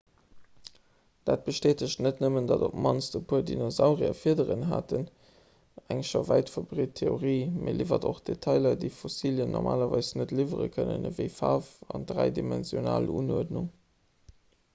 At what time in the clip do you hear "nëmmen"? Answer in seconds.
2.23-2.47